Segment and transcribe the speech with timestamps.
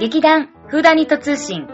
[0.00, 1.68] 劇団フーダニット通信。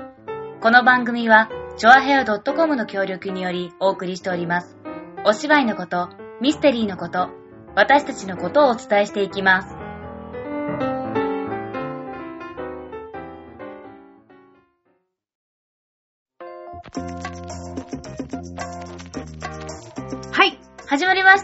[0.61, 4.77] この番組は、チョアヘア .com の協力によりお送りしております。
[5.25, 6.09] お芝居のこと、
[6.41, 7.29] ミステリーのこと、
[7.77, 9.76] 私たちのことをお伝えしていきます。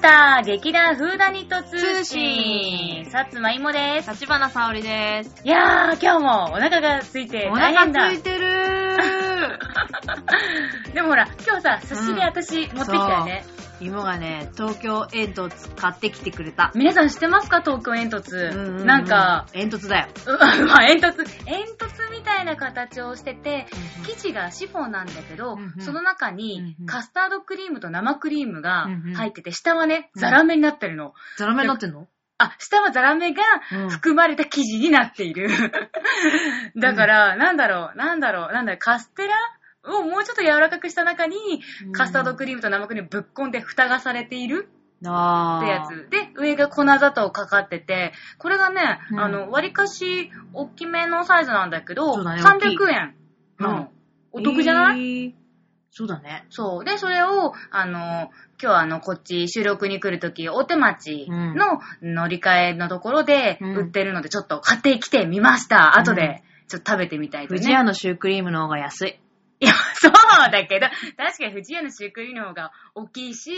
[0.03, 0.43] した。
[0.43, 3.05] 劇団フーダニット通通信。
[3.05, 4.11] 信さつまいもです。
[4.11, 5.43] 立花沙織です。
[5.45, 8.01] いやー、今日もお腹が空いてお大変だ。
[8.01, 8.43] 腹空いてる
[10.93, 13.45] でもほら、今日さ、寿司で私持ってきたよね。
[13.83, 16.71] 芋がね、東京煙突買ってきてくれた。
[16.75, 17.61] 皆さん知ってますか？
[17.61, 18.37] 東京煙突。
[18.37, 20.09] うんううなんか、、煙突だよ。
[20.27, 23.67] う まあ煙突、煙突みたいな形をしてて、
[24.07, 31.15] 生地がシフォンなんだけど、うんうんその中うんうんにカスタードクリームと生クリームが入ってて、下はね、うんザラメになってるの。
[31.37, 32.07] ザラメになってんの？
[32.39, 35.49] あ、下はザラメがうん含まれた生地になっている。
[36.77, 39.35] だから、なんだろう、なんだろう、なんだろう、カステラ
[39.85, 41.37] をもうちょっと柔らかくした中に、
[41.93, 46.09] カスタードクリームと生クリームぶっこんで蓋がされているってやつ。
[46.11, 53.15] で、上が粉砂糖かかってて、これがね、うんあの、割かし大きめのサイズなんだけど、ね大きい300円
[53.59, 53.77] なの。
[53.77, 53.89] うん
[54.35, 55.43] お得じゃない、い、えー
[55.95, 56.47] そうだね。
[56.49, 56.85] そう。
[56.87, 58.31] で、それを、あの、
[58.63, 65.99] 今日あの、こっち収録に来るとき、大手町の乗り換えのところでうん売ってるので、ちょっと買ってきてみました。
[65.99, 67.61] 後で、ちょっと食べてみたいとね。
[67.61, 69.21] 富士屋のシュークリームの方が安い。
[69.63, 73.53] いや、そうだけど、確かに富士屋のシュークリームの方が大きいし、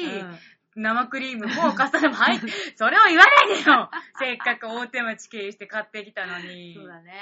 [0.76, 6.74] 生クリームもカスタードも入って、 それを言わないでよ せっかく大手町経由して買ってきたのに。
[6.74, 7.14] そうだね。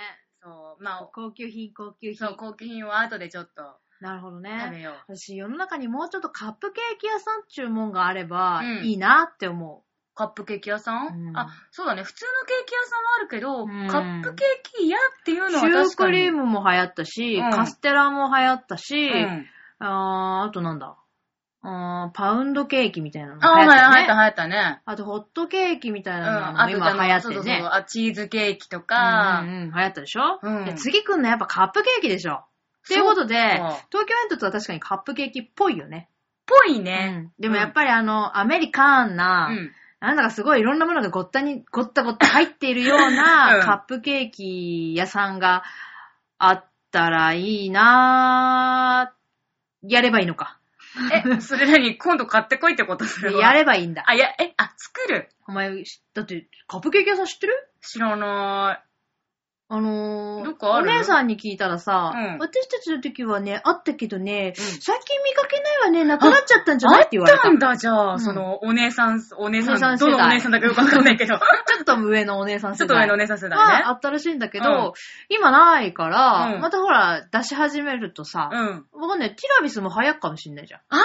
[0.43, 0.83] そう。
[0.83, 2.17] まあ、高級品、高級品。
[2.17, 4.83] そう、高級品は後でちょっとなるほど食べね。
[4.83, 9.92] よ私、世の中にもうちょっとカップケーキ屋さん注文があればうんいいなって思う。
[10.15, 12.03] カップケーキ屋さん、うんあ、そうだね。
[12.03, 15.51] 普通のケーキ屋さんはあるけど、うんカップケーキ屋っていうう。
[15.51, 16.11] のシューは確かに。
[16.11, 19.47] クリームも流行ったし、うんカステラも流行ったし、うん。
[19.79, 20.97] あーあとなんだ？
[21.65, 23.97] あーパウンドケーキみたいなのも流行ったよね。
[23.97, 24.83] 流行った、流行ったね。
[24.85, 26.25] あとホットケーキみたいうん。
[26.25, 27.63] なのも今流行ってそうそうそうね。
[27.71, 32.47] あ、チーズケーキとか、うんうんうん、流行ったでしょ、うんで次来んのやっぱカップケーキでしょっ
[32.89, 36.09] ていうことで、そっか東京煙突は確かにカップケーキっぽいよね。
[36.47, 37.31] ぽいうんね。
[37.39, 39.73] でもやっぱりあの、アメリカンな、うん。
[40.03, 45.63] なんだかすごいいろんなものがごったに、ごったごった入っているような うんカップケーキ屋さんが
[46.39, 49.89] あったらいいなぁ。
[49.89, 50.59] やればいいのか。
[51.13, 53.41] え、それ何今度買ってこいってことそれは。
[53.41, 54.03] やればいいんだ。
[54.07, 55.29] あ、や、え、あ、作る？
[55.47, 57.71] お前、しだって、カップケーキ屋さん知ってる？
[57.81, 58.83] 知らな
[59.75, 60.91] あのー、どっかある？
[60.91, 66.89] お姉さんに聞いたらさ、うん私たちの時はね、あったけどね、うん最近見かけないわね、なくなっちゃったんじい。
[66.89, 67.01] ゃない？
[67.01, 67.39] って言われた。
[67.39, 73.25] あったんだ、じゃあ、うんその、お姉さん、お姉さん、お姉さん世代どのお姉さんだかよくわかんないけど、 ちょっと上のお姉さんちょっと上のおね。
[73.25, 73.97] 姉さん世代があね。
[73.97, 74.93] ったらしいんだけど、うん
[75.31, 78.87] 今ないから、うんまたほら、出し始めるとさ、うん。
[79.01, 80.81] わかんない、ティラミスも流行るかもしんないじゃん。
[80.91, 80.99] あ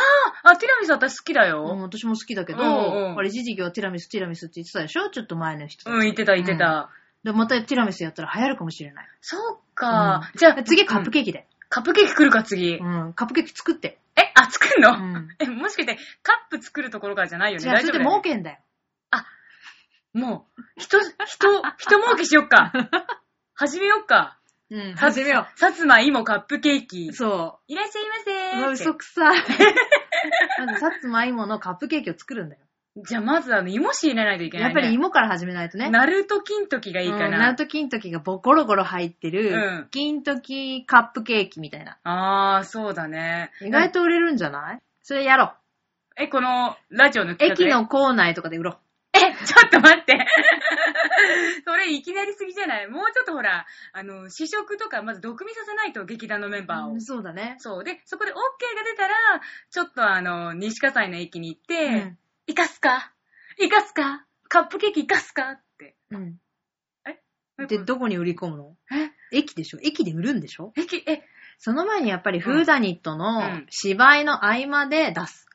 [0.43, 1.63] あ、あ、ティラミス私好きだうん、よ。
[1.83, 5.09] 私も好きだけど、うんうんあれ一時期はティラミス、ティラミスって言ってたでしょ？
[5.09, 5.93] ちょっと前の人たち。
[5.93, 6.89] うん、言ってた言ってうんた。
[7.27, 9.07] で、またティラミスやったら流行るかもしれない。
[9.19, 10.31] そうか。
[10.35, 11.11] じゃあ、次カップ。
[11.11, 11.45] ケーキで。
[11.67, 12.77] カップケーキ来るか、次。
[12.77, 13.99] うん、カップケーキ作って。
[14.15, 14.91] え、あ、作んの？
[14.91, 15.27] うん。
[15.39, 17.63] え、もしかして、カップ作るところからじゃないよね？
[17.63, 18.57] じゃあ、それで大丈夫だよね儲けんだよ。
[20.13, 21.15] もう、人、人、
[21.77, 22.71] 人儲けしよっか。
[23.53, 24.39] 始めよっか。
[24.69, 27.13] うん、さ始めよさつまいもカップケーキう。。
[27.13, 28.59] そいらっしゃいませう。
[28.59, 29.37] うわ、ーって嘘くさい。
[30.65, 32.61] まず、さつまいものカップケーキを作るんだよ。
[33.05, 34.73] じゃあ、まずあの、芋仕入れないといけない、ね。
[34.73, 35.89] やっぱり芋から始めないとね。
[35.89, 37.25] ナルト金時がいいかな。
[37.25, 41.97] うんナルト金時がボコロゴロ入ってうるん、金時カップケーキみたいな。
[42.03, 43.51] あー、そうだね。
[43.61, 44.79] 意外と売れるんじゃない？
[45.03, 45.53] それやろ
[46.15, 47.35] え、この、ラジオのう。
[47.35, 47.63] 企画で？
[47.65, 48.77] 駅の構内とかで売ろう。
[49.13, 50.17] え、ちょっと待って。
[51.65, 52.87] それいきなりすぎじゃない？
[52.87, 56.93] もうちょっとほら、あの、試食とかまず毒味させないと劇団のメンバーを。
[56.93, 57.55] うんそうだね。
[57.59, 57.83] そう。
[57.83, 59.13] で、そこで OK が出たら、
[59.69, 63.11] ちょっとあの、西葛西の駅に行って、うん行かすか？
[63.59, 64.25] 行かすか？
[64.49, 65.51] カップケーキ行かすか？
[65.51, 65.95] って。
[66.11, 66.35] うん。
[67.07, 67.65] え？
[67.67, 68.75] で、どこに売り込むの？
[68.91, 69.11] え？
[69.37, 69.79] 駅でしょ？
[69.83, 70.71] 駅で売るんでしょ？
[70.77, 71.23] 駅、え、
[71.59, 75.45] その前にやっぱりフーダニットうのん芝居の合間で出す。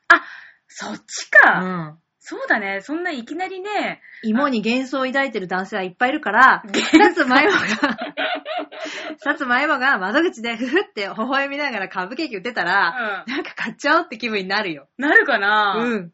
[0.68, 1.60] そっちうか。
[1.60, 1.98] ん。
[2.24, 2.80] そうだね。
[2.82, 7.58] そんないきなりね、芋に幻想を抱いてる男性はいっぱいいるから、 さつまいもが、
[9.18, 13.32] さつまいもが窓口でふふって微笑みながらカップケーキ売ってたら、うん。
[13.34, 14.88] なんか買っちゃおうって気分になるよ。
[14.98, 15.74] なるかな？
[15.78, 16.12] うん。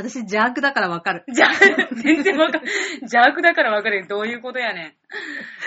[0.00, 1.24] 私邪悪だからわかる。
[1.32, 1.48] じゃ、
[2.02, 2.62] 全然わかん
[3.00, 4.06] 邪悪だからわかるよ。
[4.06, 4.96] どういうことやね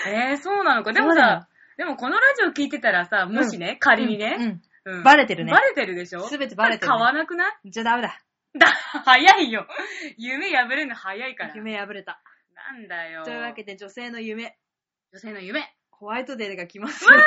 [0.06, 0.08] ん。
[0.08, 0.92] えー、そうなのか。
[0.92, 4.44] でもそうだよさ、でもこのラジオ聞いてたらさ、もしね、仮にね、うん。
[4.44, 4.62] うん
[5.04, 6.26] バレてるねバレてるでしょ？
[6.26, 7.70] すべてバレてるね買わなくない？
[7.70, 8.18] じゃあダメだ。
[8.58, 8.66] だ、
[9.04, 9.68] 早いよ。
[10.16, 11.54] 夢破れるの早いから。
[11.54, 12.20] 夢破れた。
[12.54, 13.22] なんだよ。
[13.24, 14.56] というわけで女性の夢、
[15.12, 15.72] 女性の夢。
[15.90, 17.24] ホワイトデーが来ますわーよ。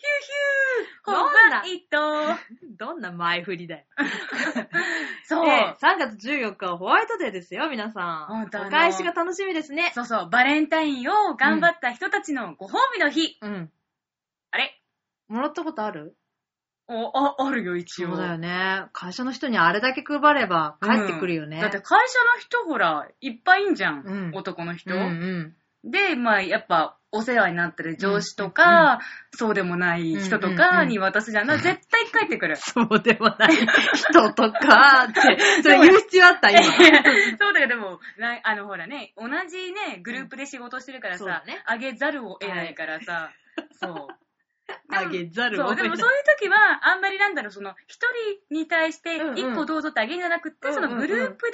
[0.00, 3.84] ヒューヒューホどんなワイトどんな前振りだよ。
[5.24, 5.44] そう。
[5.44, 8.44] で、3月14日はホワイトデーですよ、皆さん。
[8.44, 9.92] お返しが楽しみですね。
[9.94, 13.36] そうそう、バレンタインを頑張った人たちのご褒美の日。
[13.42, 13.72] うん。
[14.52, 14.82] あれ？
[15.28, 16.16] もらったことある？
[16.88, 18.08] お、あ、あるよ、一応。
[18.08, 18.86] そうだよね。
[18.92, 21.56] 会社の人にあれだけ配れば帰ってくるよね。
[21.56, 24.02] うんだって会社の人ほら、いっぱいいんじゃん。
[24.04, 25.56] うん男の人、うんうん。
[25.84, 29.00] で、まあ、やっぱ、お世話になってる上司とか、
[29.32, 31.46] そうでもない人とかに渡すじゃん。
[31.48, 32.54] だから絶対帰ってくる。
[32.56, 33.56] そうでもない。
[33.56, 35.20] 人とかって、
[35.62, 36.50] それ言う必要あった？
[36.50, 36.62] 今。
[36.62, 43.32] そうだけど、でも、なあの、ほらね、同じね、グループで仕事してるからうだね、あげざるを得ないからさ、
[43.82, 44.14] そう。
[44.94, 45.82] あげざるそう、を得ない。
[45.84, 48.06] でもそういう時は、あんまりなんだろう、その、一
[48.48, 50.90] 人に対してうんうん、一個どうぞってあげるんじゃなくって、うんうんうん。
[50.90, 51.50] そのグループ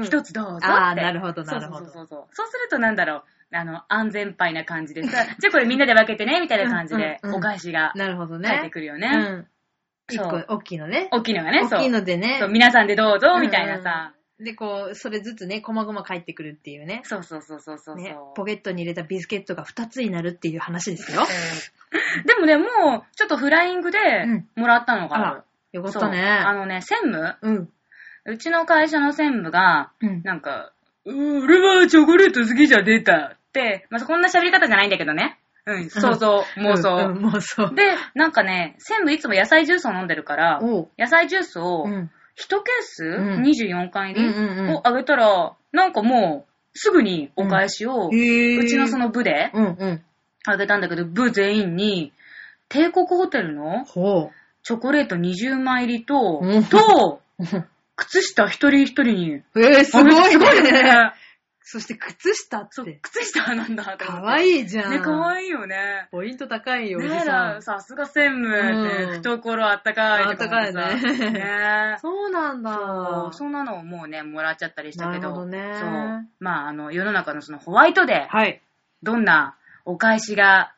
[0.00, 0.66] で、一つどうぞって。
[0.66, 1.84] あーなるほどなるほど。
[1.84, 2.34] そうそうそうそう。
[2.34, 8.48] そうするとなんだろう、あの、安全牌な感じでさ、 じゃあこれみんなで分けてね、みたいな感じでお返しがなるほどね。
[8.48, 9.08] 返ってくるよね。
[9.08, 9.46] うん。
[10.08, 11.08] 一そう個、大きいのね。
[11.10, 11.78] 大きいのがね、そう。
[11.80, 12.48] 大きいのでねそう、。
[12.48, 14.12] 皆さんでどうぞ、みたいなさ。
[14.38, 17.00] で、こう、それずつね、こまごま返ってくるっていうね。
[17.04, 17.96] そうそうそうそうそう。
[17.96, 21.22] ね、ポケットに入れたビスケットが2つになるっていう話ですよ。
[22.26, 25.42] でもね、もう、ちょっとフライングでうんもらったのがああらる。
[25.72, 26.22] よかったね。
[26.22, 27.36] あのね、専務？
[27.40, 27.68] うん。
[28.26, 30.22] うちの会社の専務が、うん。
[30.22, 30.72] なんか、
[31.06, 35.38] うー俺はチョコレート好きじゃ出たって、まあ、こんな喋り方じゃないんだけどね。
[35.64, 36.96] うん、想像、妄想。
[36.96, 37.74] うんうん妄想。
[37.74, 40.88] で、なんかね、専務いつも野菜ジュースを飲んでるから、おう。
[40.98, 42.10] 野菜ジュースをうん。
[42.36, 50.02] 1ケース、うん24巻入り、うんうんうんをあげたら、なんかもう、すぐにお返しを、うへーちのその部でうんうん。
[50.46, 52.12] あげたんだけど、部全員に、
[52.68, 54.30] 帝国ホテルのほ
[54.62, 57.44] チョコレート20枚入りと、うんと、う。
[57.96, 59.32] 靴下一人一人に。
[59.32, 60.72] えー、すごいあすごいね。
[60.72, 61.12] ね。
[61.68, 63.00] そして靴下って、。
[63.02, 63.96] 靴下なんだ。
[63.96, 64.92] かわいいじゃん。
[64.92, 66.06] ね、かわいいよね。
[66.12, 72.72] ポイント高いよ、ねえさすが専務って、うん懐あったかいあったかいねねそうなんだ。
[72.72, 75.22] そう、そんなのをもうね、もらっちゃったりしたけど。
[75.22, 75.90] なるほどねそう。
[76.38, 78.62] まあ、あの、世の中のそのホワイトデー、はい。
[79.02, 80.72] どんなお返しが、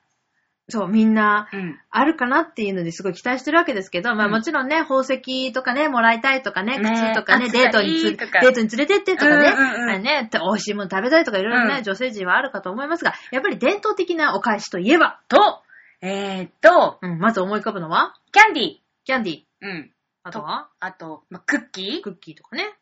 [0.70, 1.81] そう、みんな、うん。
[1.91, 15.62] あるかなっていうのですごい期待してるわけですけど、まあうんもちろんね、宝石とかね、もらいたいとかね、ね靴とかね、あデートにつ、デートに連れてってとかね、うんうんうんね、美味しいもの食べたいとかいろいろね、うん女性陣はあるかと思いますが、やっぱり伝統的なお返しといえば、と、
[16.03, 18.69] えーっと、うん、まず思い浮かぶのは、キャンディー。
[19.05, 19.41] キャンディー。
[19.62, 19.91] うん。
[20.23, 22.75] あとは、あと、まあ、クッキークッキーとかね、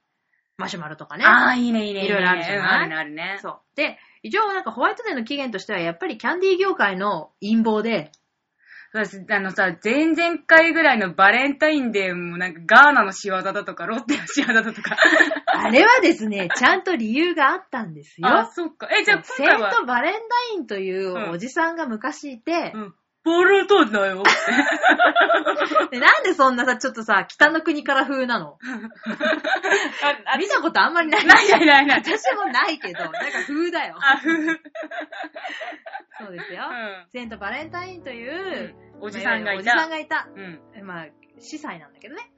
[0.59, 1.25] マシュマロとかね。
[1.25, 2.05] ああ、いいね、いいね。
[2.05, 2.59] いろいろあるじゃない？
[2.59, 3.39] うんあるね、あるね。
[3.43, 3.61] そう。
[3.77, 8.11] で、一応なんかホワイトデーの起源としては、やっぱりキャンディー業界の陰謀で、
[8.93, 14.97] 私、あのさ、前々回ぐらいのバレンタインデーもなんかガーナの仕業だとか、ロッテの仕業だとか。
[15.47, 18.27] あれはですね、ちゃんと理由があったんですよ。
[18.27, 18.89] あ、そっか。
[18.91, 20.21] え、じゃあセ今回は、ントバレンタ
[20.55, 22.95] インというおじさんが昔いて、うん。
[23.27, 24.23] バレンタインだよ。
[25.91, 28.59] で なんでそんなさ、ちょっとさ、北の国から風なの？
[30.25, 31.27] あ、見たことあんまりない。
[31.27, 32.03] ないないないない。
[32.05, 33.97] 私もないけど、なんか風だよ。
[34.01, 34.61] あ、ふふ。
[36.19, 36.65] そうですよ。
[36.71, 39.03] うセントバレンタインという、ん。
[39.03, 39.89] おじさんがいおじさんた。
[39.89, 40.29] がいた。
[40.35, 40.87] うん。
[40.87, 41.07] まあ、
[41.39, 42.31] 司祭なんだけどね。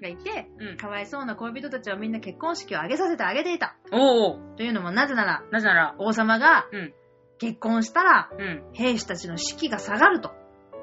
[0.00, 0.76] がいて、うん。
[0.76, 3.76] かわいそうな恋人たちはみんな結婚式を挙げさせてあげていた。
[3.92, 4.56] おお。
[4.56, 6.94] というのもなぜなら、なぜなら、王様がうん。
[7.40, 8.62] 結婚したら、うん。
[8.72, 10.30] 兵士たちの士気が下がると。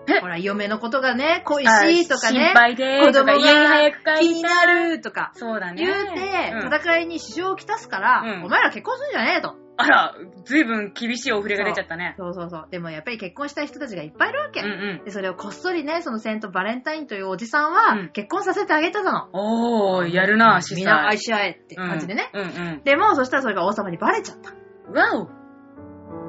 [0.10, 0.20] え？
[0.22, 5.86] ほら、嫁のことがね、恋しいとかね心、配でー子とか、供家に早く帰が気にないるとか、そうだね。
[5.86, 9.56] 言うて、うん戦いに支障をきたすから、うんお前ら結婚するんじゃねえと。
[9.80, 12.16] あら、ずいぶん厳しいお触れが出ちゃったね。
[12.18, 12.68] そうそうそう。
[12.72, 14.62] でもやっぱり結婚したい人たちがいっぱいいるわけ。
[14.62, 15.06] うんうん。
[15.06, 19.30] で、それをこっそりね、そのセントバレンタインというおじさんは、うん結婚させてあげたの。
[19.34, 21.20] おー、やるな、司みんな愛祭。
[21.20, 22.32] し合えって感じでね。
[22.34, 22.46] うんう
[22.78, 24.52] んでも、そしたらそれが王様にバレちゃった。
[24.90, 24.96] うん。
[24.96, 25.37] わお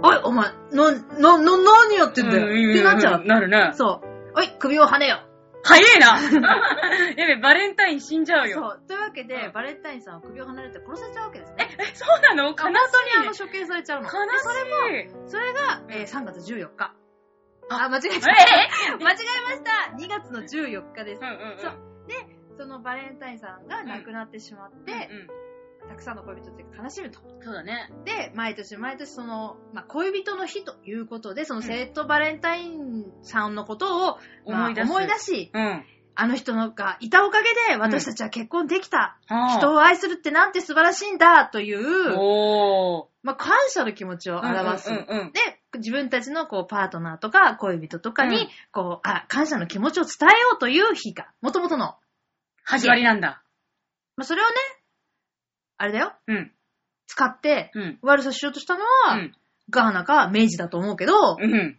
[0.03, 3.25] おい、お前、な、な、な、何やってんだよ、うんってなっちゃう。
[3.25, 3.71] なるね。
[3.75, 4.33] そう。
[4.37, 5.21] おい、首をはねよ。
[5.65, 6.17] 早えな
[7.19, 8.59] やべ、バレンタイン死んじゃうよ。
[8.59, 8.87] そう。
[8.87, 11.69] というわけで、うんバレンタインさんは首を離れて殺されちゃうわけですね。
[11.81, 12.51] え、そうなの？
[12.51, 12.63] 悲しい。
[12.63, 14.09] 本当にあの処刑されちゃうの。
[14.09, 14.71] 悲でそれも、
[15.21, 15.31] しい。
[15.31, 16.95] それが、えー3月14日。
[17.71, 18.27] あ、間違ええた。
[19.05, 19.97] 間違えました。
[19.99, 21.29] 2月の14日ですうん。
[21.29, 21.59] うんうん。
[21.59, 21.73] そう
[22.57, 25.48] そのバレンタインさんが亡くなってしまって、うん
[25.89, 27.21] たくさんの恋人たちが悲しむと。
[27.21, 27.43] うん。
[27.43, 27.91] そうだね。
[28.05, 35.85] で、毎年毎年その、まあ、恋人の日ということで、そのセットバレンタインさんのことを、まあ思い出す思い出し、うん。
[36.21, 39.19] あの人のがいたおかげで私たちは結婚できた。
[39.29, 42.11] は人を愛するってなんて素晴らしいんだという。
[43.23, 44.91] まあ、感謝の気持ちを表す。
[44.91, 45.41] うんうんうんうんで、
[45.79, 51.95] 自分たちのこうパートナーとか恋人とかに、うんこう、あ、感謝の気持ちを伝えようという日が、もともとの。
[52.65, 53.43] 始まりなんだ。
[54.17, 54.55] まあ、それをね、
[55.79, 56.53] あれだよ、うん。
[57.07, 57.99] 使ってうん。
[58.03, 59.33] 悪さしようとしたのは、うん。
[59.71, 61.79] ガーナか明治だと思うけど、うん。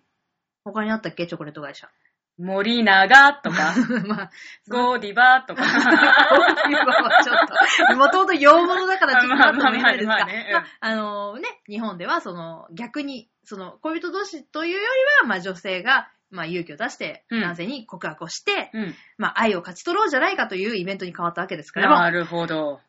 [0.63, 1.27] 他にあったっけ？
[1.27, 1.89] チョコレート会社。
[2.37, 3.73] 森永とか、
[4.07, 4.31] まあ、
[4.69, 5.61] ゴーディバとか。
[5.67, 10.07] ちょっと、もともと洋物だからちょっとあったのないですか。
[10.07, 14.85] まあまあまあねうんまああのね、日本ではその逆に、その恋人同士というより
[15.21, 18.95] は、まあ女性が、まあ勇気を出してうん男性に告白をして、うん。
[19.17, 22.79] まあ愛を勝ち取ろうじゃないかというイベントに変わったわけですから、まあなるほど。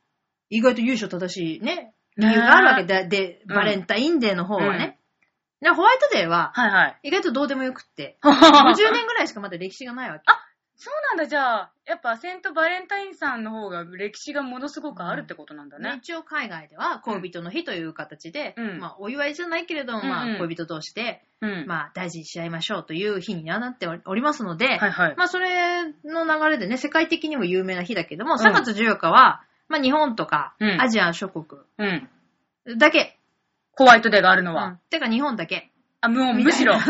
[0.50, 4.99] 意外と優勝正しいね、理由があるわけで、で、うんバレンタインデーの方はね。
[5.61, 6.99] でホワイトデーは、はいはい。
[7.04, 8.35] 意外とどうでもよくって、 そ50
[8.92, 10.25] 年ぐらいしかまだ歴史がないわけ。
[10.88, 15.97] うなんだ、じゃあ、やっぱセントバレンタインさんの方が歴史がものすごくあるってことなんだねね。
[15.99, 21.66] 一応海外では恋人の日という形で、うんまあお祝いじゃないけれども、まうんうんあ恋人同士で、うん。
[21.66, 25.14] まあ大事にし合いましょうという日になっておりますので、はいはい。
[25.16, 32.09] まあそれの流れでね、世界的にも有名な日だけども、ん3月14日は、まあ日本とかうんアジア諸国うん。
[32.77, 33.19] だけ、
[33.73, 34.67] ホワイトデーがあるのは。
[34.67, 35.71] うんてか日本だけ。
[36.00, 36.75] あ、もうむしろ。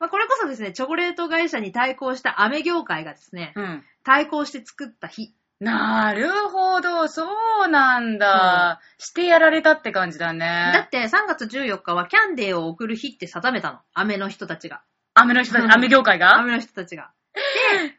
[0.00, 3.84] まあこれこそですね、チョコレート会社に対抗した飴業界がですね、うん。
[4.02, 5.34] 対抗して作った日。
[5.60, 7.26] なるほど、そ
[7.66, 8.80] うなんだ。
[8.96, 10.88] してやられたって感じだだねっ。
[10.88, 13.80] て3月14日はキャンデーを送る日って定めたの。
[13.92, 14.80] 飴の人たちが。
[15.12, 16.36] 飴の人たち、飴業界が？
[16.40, 17.10] 飴の人たちが。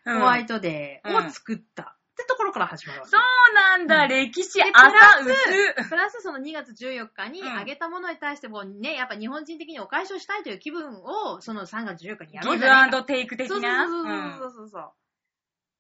[0.06, 1.96] うんホワイトデーを作った。
[2.22, 3.12] ってところから始まるわけ。
[3.12, 5.34] そうなんだ、うん歴史で浅プラ
[5.76, 5.90] 薄。
[5.90, 13.88] プラスその2月14日にうんあげたものに対してもね、やっぱ日本人的にお返しをしたいという気分を、その3月14日にやろうギブじゃないンドテイク的そうそうな。
[13.88, 14.92] そううんそうそうそう。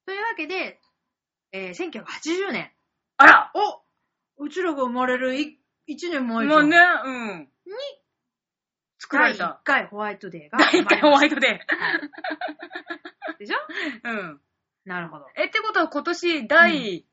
[0.06, 0.80] というわけで、
[1.52, 2.72] えー、1980年。
[3.18, 3.82] あらお
[4.44, 5.56] うちらが生まれる1
[6.12, 6.78] 年前じもうね。
[7.06, 7.50] うん。
[8.98, 9.62] 作ら第1れた。
[9.64, 11.60] 回ホワイトデーが第1回ホワイトデはい
[13.40, 13.58] でしょ？
[14.08, 14.12] ー。
[14.12, 14.42] うん。
[14.86, 15.26] なるほど。
[15.36, 17.06] え、ってことは今年第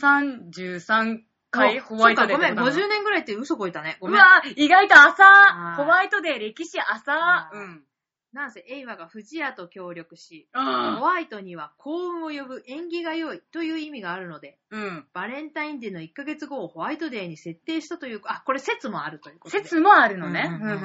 [0.00, 2.88] 33回ホワイトデーそうか、ごめん、50年。
[2.88, 3.96] 年ぐらいって嘘こいたね。
[4.00, 4.16] ごめん。
[4.16, 5.76] うわ、意外と浅あ。
[5.78, 7.50] ーホワイトデー歴史浅あ。
[7.54, 7.84] ーうん。
[8.32, 15.06] なんせ、エイワが藤屋と協力し、うんホワイトには幸運を呼ぶ縁起が良いという意味があるので、うん。
[15.14, 19.62] バレンタインデーの1ヶ月後をホワイトデーに設定したという、あ、これ説もあるということで。
[19.62, 20.50] 説もあるのね。
[20.52, 20.84] うんうんうんうんう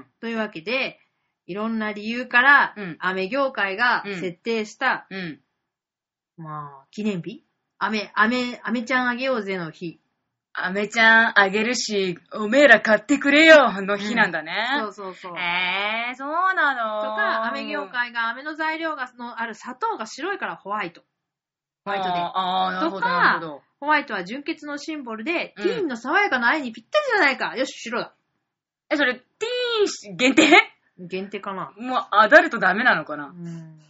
[0.00, 1.00] んというわけで、
[1.46, 5.40] いろんな理由から、うんアメ業界がうん設定した、うんうん。
[6.40, 7.44] まあ、記念日？
[7.78, 10.00] アメ、アメ、アメちゃんあげようぜの日。
[10.52, 14.66] アメちゃんあげるし、おめえら買ってくれよの日なんだね。
[14.80, 15.38] そうそうそう。
[15.38, 21.02] えー、そうなのとか、アメ業界が、アメの材料が、のある砂糖が白いからホワイト。
[21.84, 22.16] ホワイトデー。
[22.16, 23.60] あーあー、なるほど、とか。
[23.78, 27.56] ホワイトは純潔のシンボルで、うんティーンの爽やかな愛にぴったりじゃないか。
[27.56, 28.12] よし、白だ。
[28.90, 30.48] え、それ、ティーン限定？
[30.98, 31.72] 限定かな。
[31.78, 33.28] もう、アダルトダメなのかな？
[33.28, 33.80] うんうん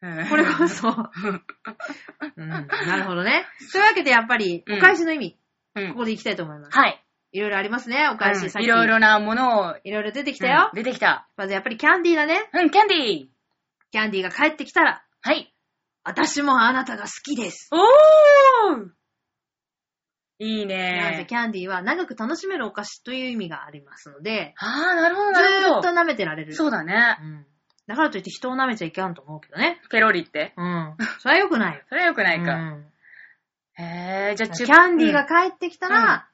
[0.00, 0.88] これこそ、
[2.36, 3.44] うん、なるほどね。
[3.72, 5.38] というわけで、やっぱり、うんお返しの意味、
[5.74, 6.78] うんここでいきたいと思います。
[6.78, 7.04] はい。
[7.32, 8.46] いろいろありますね、お返し。
[8.46, 10.70] うんいろいろなものを、いろいろ出てき来たよ。
[10.74, 11.28] 出てきた。
[11.36, 12.48] まずやっぱりキャンディーだね。
[12.54, 13.28] うん、キャンディー。
[13.92, 15.54] キャンディーが帰ってきたら、はい。
[16.02, 17.68] 私もあなたが好きです。
[17.72, 18.90] おー
[20.42, 25.74] いいなので、ねキャンディーは長く楽しめるお菓子という意味がありますので、ああ、なるほど、ずなるほど。
[25.76, 26.54] ーっと舐めてられる。
[26.54, 27.18] そうだね。
[27.20, 27.46] うん。
[27.86, 29.80] だからといって人を舐めちゃいけんと思うけどね。
[29.90, 30.52] ペロリって？
[30.56, 30.94] うん。
[31.18, 31.82] それは良くないよ。
[31.88, 32.54] それはよくないか。
[32.54, 32.84] うん
[33.78, 36.28] へえ、じゃあ、キャンディーがか帰ってきたら、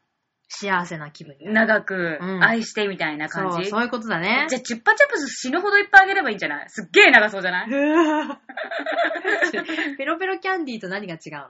[0.49, 1.67] 幸せな気分になる。
[1.69, 3.71] 長くうん愛してみたいな感そう、じ。
[3.71, 4.47] そういうことだね。
[4.49, 6.69] じゃあ、チュッパチャプス死ぬほどいっぱいあげればいいんじゃない？
[6.69, 7.69] すっげえ長そうじゃない？
[9.97, 11.49] ペロペロキャンディーと何が違うの、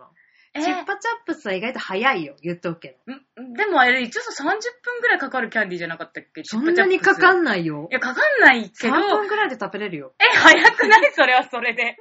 [0.57, 3.43] えチュッパチャップスは意外と早いよ、言っとくけど。
[3.43, 4.47] んでもあれ、一応さ、30
[4.83, 6.43] 分ぐらいかかるキャンディーじゃなかったっけ？
[6.45, 7.95] そんなにかかんんないよい。
[7.95, 10.15] や、かかんないけ3ど、分くらいで食べれるよ。
[10.19, 11.13] え、早くない？
[11.15, 11.97] それはそれで。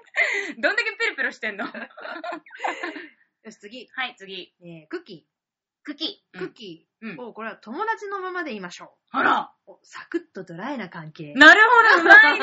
[0.57, 1.65] どんだけペロペロしてんの？
[1.65, 1.71] は
[3.43, 3.81] よし、次。
[3.83, 4.53] い、次。
[4.63, 5.27] えー、クッキ
[5.83, 6.38] クッキー。
[6.38, 6.39] ー。
[6.39, 9.51] クッキうんーを、これは友達のままで言いましょあら。
[9.67, 9.71] う。
[9.74, 11.33] おサクッとドライな関係。
[11.35, 11.62] なる
[11.93, 12.41] ほど、うまいね う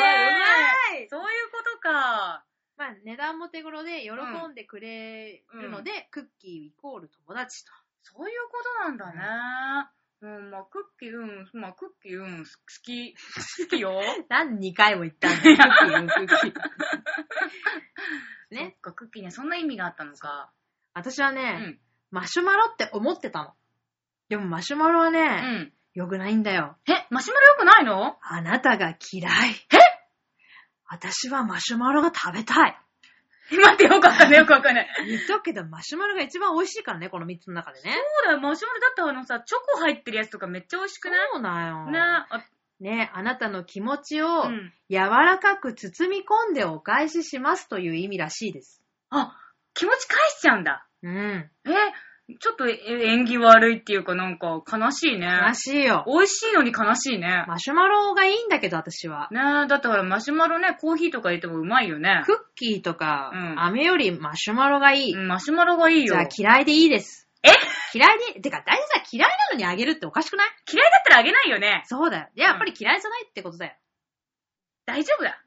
[0.94, 2.44] まいそういうことか。
[2.82, 4.10] まあ、値段も手頃で喜
[4.50, 7.70] んでくれるので、クッキーイコール友達と。
[8.02, 9.88] そういうことなんだね。
[10.22, 12.50] うん、まあ、クッキー、うん、まあ、クッキー、うん、好
[12.82, 14.00] き、好きよ。
[14.28, 16.54] 何2回も言ったんだよ、 クッキーうん、クッキー。
[18.50, 18.70] ね。
[18.74, 20.50] そっか、クッキーにはそんな意味があったのか。
[20.50, 20.56] う
[20.94, 21.80] 私はね、ん。
[22.10, 23.54] マシュマロって思ってたの。
[24.28, 25.72] でもマシュマロはうね、ん。
[25.94, 26.76] 良くないんだよ。
[26.88, 28.18] え、マシュマロ良くないの？
[28.22, 29.54] あなたが嫌い。
[30.92, 32.78] 私はマシュマロが食べたい。
[33.50, 34.88] 待って、よくわかんない、よくわかんない。
[35.08, 37.92] 言っとくけど、マシュマロが一番美味しいからね、この3つの中でね。
[37.92, 41.28] そうだよ、マシュマロだってあのさ、チョコ入ってるやつとかめっちゃ美味しくない？
[41.32, 41.86] そうだよ。
[41.90, 42.26] ねあ、
[42.80, 44.72] ねあなたの気持ちをうん。
[44.90, 48.82] 柔らかく包み込んでお返ししますという意味らしいです。
[49.10, 49.36] あ、
[49.74, 50.86] 気持ち返しちゃうんだ。
[51.02, 51.50] うん。
[51.66, 51.70] え、
[52.38, 55.26] ちょっとえ縁起悪いっていうかなんか悲しいね。
[55.48, 56.04] 悲しいよ。
[56.06, 57.44] 美味しいのに悲しいね。
[57.48, 59.28] マシュマロがいいんだけど、私は。
[59.30, 62.22] ねえ、だってほらマシュマロね、コーヒーとか入れてもうまいよね。
[62.26, 65.14] クッキーとか、うん飴よりマシュマロがいい。
[65.14, 66.14] うんマシュマロがいいよ。
[66.14, 67.28] じゃあ嫌いでいいです。
[67.44, 67.50] え？
[67.94, 70.48] 嫌いで、てか大体さ、嫌いなのにあげるっておかしくない？
[70.72, 71.82] 嫌いだったらあげないよね。
[71.86, 72.28] そうだよ。
[72.36, 73.74] でやっぱり嫌いじゃないってことだよ。
[74.86, 75.42] 大丈夫だ。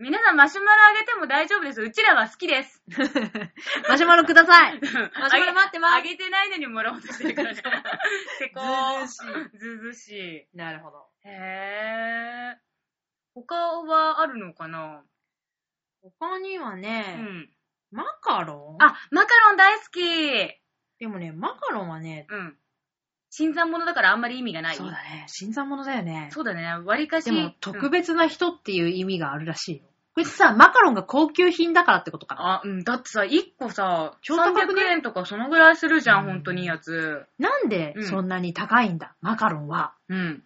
[0.00, 1.82] 皆さんマシュマロあげても大丈夫です。
[1.82, 2.84] うちらは好きです。
[3.88, 4.80] マシュマロください。
[4.80, 7.60] マシュマロ待ってますあげてないのにもらおうとしてるからね。
[8.38, 9.06] せこー。
[9.08, 10.56] ずうずずしい。
[10.56, 11.04] なるほど。
[11.24, 12.58] へー。
[13.34, 15.02] 他はあるのかな？
[16.00, 17.52] 他にはうね、ん。
[17.90, 18.82] マカロン？
[18.82, 20.00] あ、マカロン大好き。
[21.00, 22.58] でもね、マカロンはね、うん。
[23.30, 24.76] 新参者だからあんまり意味がない。
[24.76, 26.28] そうだね、新参者だよね。
[26.32, 26.64] そうだね。
[26.84, 27.26] 割かし。
[27.26, 29.82] でも、特別な人っていう意味があるらしいよ。
[30.14, 32.54] これさ、マカロンが高級品だからってことかな。
[32.54, 32.84] あ、うん。
[32.84, 37.24] だってさ、1個さ、超高くね？300円とかそのぐらいするじゃん、うんほんとにいいやつ。
[37.38, 39.92] なんでうんそんなに高いんだ、マカロンは。
[40.08, 40.42] うん。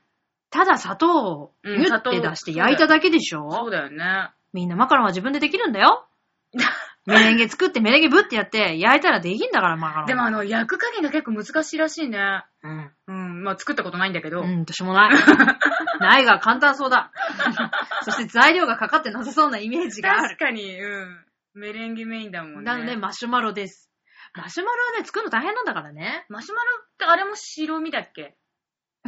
[0.51, 4.31] ただ砂糖をうんギュッて出して焼いただけでしょ、そうだよね。
[4.53, 6.07] みんなマカロンは自分でできるんだよ。
[7.05, 10.07] メレンゲ作ってメレンゲブってやって焼いたらできんだから、マカロン。
[10.07, 12.45] でもあの、焼く加減が結構難しいらしいね。
[12.63, 12.93] うん。
[13.09, 13.43] うん。
[13.43, 14.43] まあ、作ったことないんだけど。
[14.43, 15.11] うん、私もない。
[15.99, 17.11] ないが簡単そうだ。
[18.03, 20.23] そして材料がかかってなさそうなイメージがある。
[20.23, 21.25] 確かに、うん。
[21.55, 22.63] メレンゲメインだもんね。
[22.63, 23.91] なので、マシュマロです。
[24.35, 26.25] マシュマロはね、作るの大変なんだからね。
[26.29, 28.37] マシュマロってあれも白身だっけ？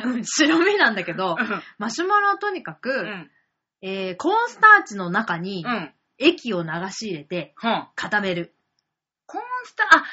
[0.02, 1.36] うん白身なんだけど、
[1.78, 3.30] マシュマロはとにかく、うん。
[3.80, 5.94] えー、コーンスターチの中にうん。
[6.18, 7.54] 液を流し入れて。
[7.94, 8.54] 固める。
[9.26, 10.04] コーンスター、あ、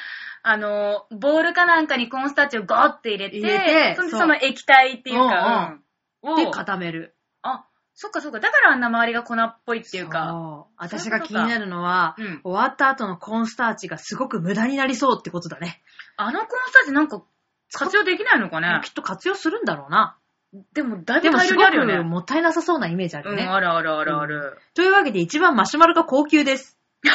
[0.43, 5.77] あの、ボールかなんかにコーンスターチをゴーって入れて、入れてそんでそうその液体っていうか、
[6.23, 6.35] うん。
[6.35, 7.15] で、を固める。
[7.41, 8.39] あ、そっかそっか。
[8.39, 10.27] だからあんな周りが粉っぽいっていうか。
[10.29, 12.41] そう私が気になるのは、うん。
[12.43, 15.83] 終わった後のコーンスターチがすごく無駄になりそうってことだね。
[16.17, 17.23] あのコーンスターチなんか
[17.73, 20.17] 活用できないのかねきっと活用するんだろうな。
[20.73, 22.09] でもだいでもぶ大すごく量にあるよね。
[22.09, 23.43] もったいなさそうなイメージあるね。
[23.43, 24.57] うん、あるあるあるある。
[24.73, 26.77] というわけで一番マシュマロが高級です。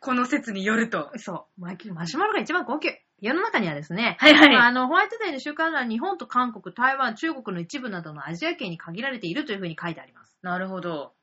[0.00, 1.10] この説によると。
[1.16, 1.60] そう。
[1.60, 2.90] マシュマロが一番高級。
[3.20, 4.56] 世の中にはですね、はいはい。
[4.56, 10.36] あの、ホワイトデーの週間は日本と韓国、台湾、中国の一部などのアジア圏に限られているというふうに書いてあります。
[10.42, 11.14] なるほど。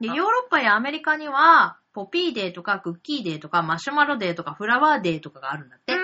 [0.00, 5.94] で、あヨーロッパやアメリカには、ポピーデーとかクッキーデーとかマシュマロデーとかフラワーデーとかがあるんだって。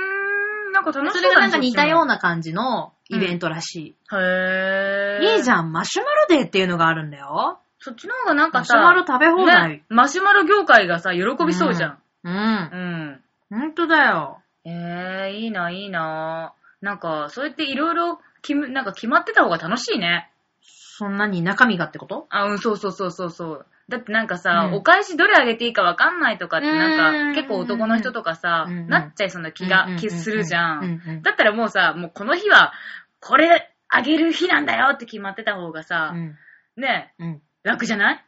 [0.73, 2.15] なんか楽しそそうだねれがなんか似たような。
[2.15, 5.37] な感じのイベントらしへい。
[5.37, 5.55] いいじん。
[5.55, 7.61] ゃん、マシュマロデーっていうのがあるんだよ。
[7.79, 9.69] そっちの方がなんかさ、マシュマロ食べ放題。
[9.69, 11.99] ね、マシュマロ業界がさ、喜びそうじゃん。
[12.25, 12.35] うん。
[12.35, 13.21] うん。
[13.51, 14.41] ほんとだよ。
[14.65, 16.55] えー、いいな、いいな。
[16.81, 20.31] なんか、そうやっていろいろ、きむなんか決まってた方が楽しいね。
[20.63, 22.27] そんなに中身がってこと？
[22.31, 23.67] あ、うん、そうそうそうそうそう。
[23.89, 30.79] だってなんかさ、うんお返しどれあげていいかわかんないとかってなんうんか、結構男の人とかさ、うんなっちゃいそうな気が、気するじゃ。
[30.79, 32.73] うんだったらもうさ、もうこの日は、
[33.21, 36.37] これあげる日なんだよって決まってた方がさう、ん。
[36.77, 37.43] ねうん。
[37.63, 38.25] 楽じゃない？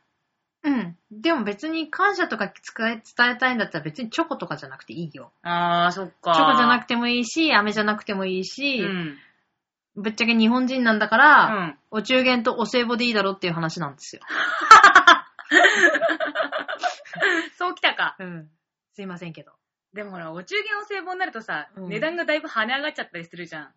[0.64, 0.96] うん。
[1.10, 2.54] でも別に感謝とか伝
[2.98, 5.32] え伝えたいんだったら別にチョコとかじゃなくていいよ。
[5.42, 6.32] あー、そっか。
[6.34, 9.18] チョコじゃなくて、てもいいし、飴じゃなくてもいいし、うん。
[9.96, 11.78] ぶっちゃけ日本人なんだかうら、ん。
[11.90, 14.22] お中元とお歳暮でいいだろっていう話なんですよ。
[17.56, 18.16] そうきたか。
[18.18, 18.50] うん。
[18.92, 19.52] すいませんけど。
[19.92, 23.74] でもほら、お中元お歳暮になるとさ、うん値段がだいぶ跳ね上がっちゃったりするじゃん。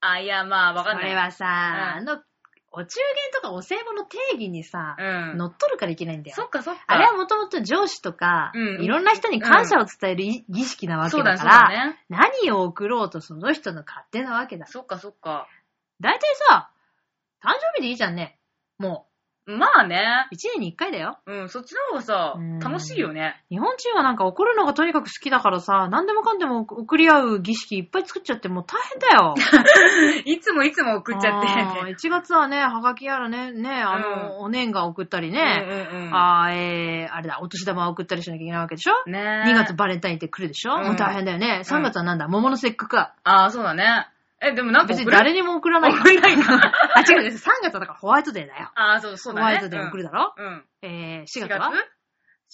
[0.00, 1.04] あ、いや、まあ、わかんない。
[1.04, 2.22] これはさ、うんあの、
[2.70, 5.38] お中元とかお歳暮の定義にさ、うん。
[5.38, 6.36] 乗っ取るからいけないんだよ。
[6.36, 6.84] そっかそっか。
[6.86, 12.04] あれはもともと上司とか、うんいろんな人に感謝を伝えるい儀式なわけそうだから、そうだね。
[12.10, 14.66] 何を送ろうとその人の勝手なわけだ。
[14.66, 15.48] そっかそっか。
[16.00, 16.70] だいたいさ、
[17.42, 18.38] 誕生日でいいじゃんね。
[18.78, 19.07] も
[19.56, 20.26] まあね。
[20.30, 21.18] う、一年に一回だよ。
[21.26, 23.42] うん、そっちの方がさうん、楽しいよね。
[23.50, 29.34] 日本人はなんか送るのがとにかく好きだからさ、何でもかんでも送り合う儀式いっぱい作っちゃってもう大変だよ。
[30.26, 31.48] いつもいつも送っちゃって。
[31.48, 36.14] あー1月はね、はがきやらね、ね、あの、お年賀送ったりね、うんうんうん。
[36.14, 39.10] あーえー、あれだ、お年玉送ったりしなきゃいけないわけでしょ？
[39.10, 41.62] ね ?2 月バレンタインって来るでしょ、うんもう大変だよね。
[41.64, 43.14] 3月はなんだ、桃の節句か。
[43.24, 44.08] ああ、そうだね。
[44.40, 46.02] え、でもなんか別に誰にも送らないから。
[46.04, 48.70] 送らないか あ、違う違う、3月はだからホワイトデーだよ。
[48.74, 49.46] ああ、そう、そうだね。
[49.46, 50.46] ホワイトデー送るだろ、うん。
[50.46, 50.64] うん。
[50.82, 51.72] えー、4 4月月は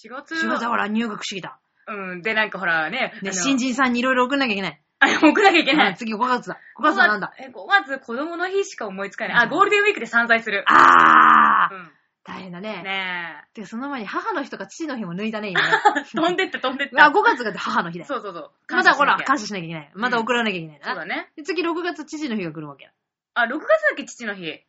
[0.03, 0.63] ?4 月 ?4 月？
[0.63, 1.59] はほら入学式だ。
[1.87, 2.21] うん。
[2.21, 3.13] で、なんかほらね。
[3.21, 4.81] ね、新人さんにいろいろ送んなきゃいけない。
[4.99, 5.89] あ、 送らなきゃいけない。
[5.89, 6.57] うん次5月だ。
[6.79, 7.31] 5月はなんだ？
[7.37, 7.99] え、5月？
[7.99, 9.45] 子供の日しか思いつかない。
[9.45, 10.63] あ、ゴールデンウィークで散財する。
[10.67, 11.91] あー、うん。
[12.25, 12.81] 大変だね。
[12.81, 15.61] ねで、その前に母の日とか父の日も抜いたね、今。
[16.11, 17.17] 飛んでった飛んでっあ、た。
[17.17, 18.07] 5月が母の日だよ。
[18.07, 18.51] そうそうそう。
[18.73, 19.91] まだほら、感感謝しなきゃいけない。
[19.93, 20.85] まだ送らなきゃいけないな。
[20.87, 21.31] そうだね。
[21.35, 22.91] で次6月父の日が来るわけだ。
[23.35, 24.63] あ、6月だっけ父の日？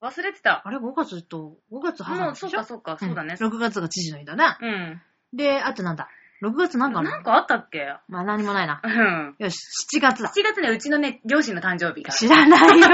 [0.00, 0.62] 忘れてた。
[0.64, 3.34] あれ ?5 月と、5月母の日そうかそうか、そうだね。
[3.34, 4.58] ん6月が父の日だな。
[4.60, 5.02] うん。
[5.34, 6.08] で、あとなんだ
[6.42, 7.94] ？6月なんかあるなんかあったっけ？
[8.08, 8.80] まあ何もないな。
[8.82, 9.36] うん。
[9.38, 9.58] よし、
[9.96, 10.30] 7月だ。
[10.30, 12.10] 7月ね、うちのね、両親の誕生日が。
[12.10, 12.88] 知らないよ。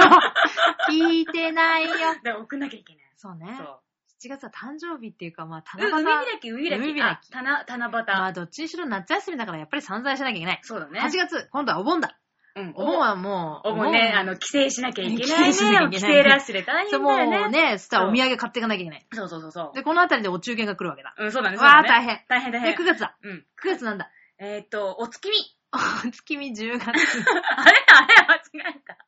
[0.90, 1.90] 聞いてないよ。
[2.24, 3.04] で、送んなきゃいけない。
[3.16, 3.54] そうね。
[3.56, 3.80] そう。
[4.24, 6.04] 7月は誕生日っていうか、まあ、うん七夕。
[6.04, 6.82] 海開き、海開き。
[6.82, 8.04] 海開きあ七、七夕。
[8.06, 10.60] まあ、どっちにしろ夏休みだからやっぱり散財しなきゃいけない。
[10.62, 11.00] そうだね。
[11.00, 12.18] 8月、今度はお盆だ。
[12.56, 12.72] うん。
[12.74, 15.98] お盆はもう、お盆ね、あの、帰省しなきゃいけない帰省しなきゃいね。
[15.98, 17.38] 帰けない省ラッシュで大変だよね。
[17.38, 19.06] もうね、そしたらお土産買っていかなきゃいけない。
[19.12, 19.76] そうそうそうそう。
[19.76, 21.14] で、このあたりでお中元が来るわけだ。
[21.16, 21.56] うん、そうだね。
[21.56, 22.16] わあ大変。
[22.16, 22.84] で、大変大変9。
[22.84, 23.16] 月だ。
[23.22, 23.46] うん。
[23.62, 24.10] 9月なんだ。
[24.40, 25.36] えーっと、お月見。
[25.70, 26.88] お月見10月。
[26.88, 28.96] あれあれ間違えた。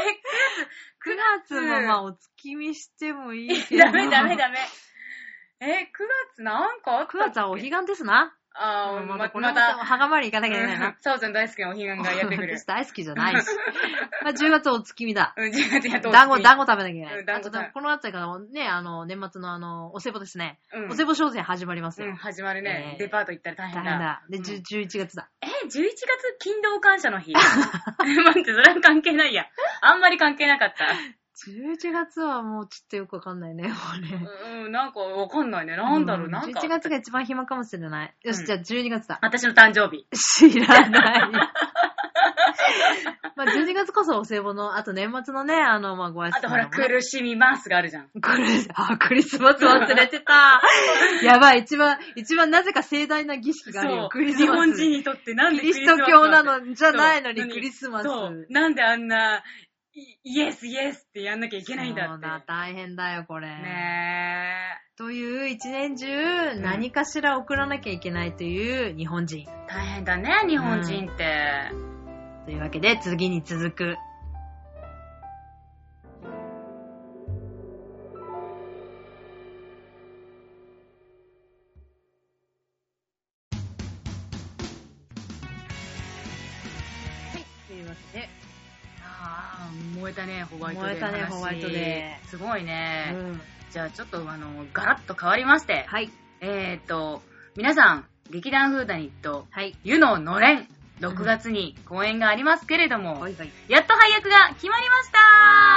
[0.00, 3.84] 9月もまあお月見してもいいえ、けど。
[3.84, 4.58] ダメダメダメ。
[5.60, 5.86] え、9
[6.34, 8.34] 月なんかあったっけ？9月はお彼岸ですな。
[8.52, 10.96] あー、ままたまた、はがまり行かなきゃいけないうんな。
[11.00, 12.66] サオちゃん大好きなお彼岸がやってくる私。
[12.66, 13.46] 大好きじゃないし。
[14.24, 15.34] まあ10月お月見だ。
[15.36, 17.18] うん、10月やっと団子、団子食べなきゃいけない。
[17.20, 20.58] うん団子このあたりからね、あの、年末のあの、お歳暮ですね。
[20.72, 22.16] うんお歳暮商戦始まりますうん、よ。
[22.16, 22.96] 始まるねえ。
[22.96, 23.90] ーデパート行ったら大変だ。
[23.90, 24.22] 大変だ。
[24.28, 25.30] で、うん10 11月だ。
[25.42, 25.78] え、11月
[26.40, 27.32] 勤労感謝の日？
[27.38, 29.46] 待って、それは関係ないや。
[29.80, 30.84] あんまり関係なかった。
[31.48, 34.28] 11月はもうちょっとよくわかんないね、もうね。
[34.64, 35.74] うん、なんかわかんないね。
[35.74, 36.60] なんだろう、んなんか。
[36.60, 38.14] 11月が一番暇かもしれない。
[38.22, 39.18] よし、うんじゃあ12月だ。
[39.22, 40.06] 私の誕生日。
[40.12, 41.20] 知らない。
[43.36, 48.08] まあ12月こそお歳暮の、あと年末のね、あの、まあご挨拶あとほら、苦しみますがあるじゃん。
[48.08, 50.60] これ、あ、クリスマス忘れてた。
[51.22, 54.08] やばい、一番、一番なぜか盛大な儀式があるよ。
[54.10, 54.56] クリス日マス。
[54.58, 58.04] 本人にとってなんでキリスト教なのじゃないのにそうクリスマス。
[58.04, 58.46] そう。
[58.50, 59.42] なんであんな、
[59.92, 62.12] イイエスイエスってやんなきゃいけないんだって。
[62.12, 63.48] そうだ、大変だよ、これ。
[63.48, 69.40] ねという一年中、ん何かしら送らなきゃいけないという日本人。
[69.40, 69.66] え。
[69.66, 71.72] 大変だね、日本人って。
[72.44, 73.84] というわけで、次に続く。
[73.84, 73.94] は
[87.34, 88.28] い、というわけで、
[89.22, 90.90] ああ、燃えたね、ホワイトデー。
[90.90, 92.28] 燃えたねホワイトデー。
[92.28, 93.12] すごいね。
[93.14, 95.84] うんじゃあちょっとあの、ガラッと変わりまして。
[95.86, 97.22] はい、えーっと、
[97.56, 99.76] 皆さん、劇団フーダニット、はい。
[99.84, 100.68] 湯ののれん、
[101.00, 103.50] 6月に公演がありますけれども、はいはい。
[103.68, 105.18] やっと配役が決まりました